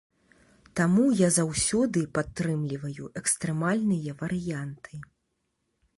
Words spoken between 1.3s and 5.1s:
заўсёды падтрымліваю экстрэмальныя варыянты.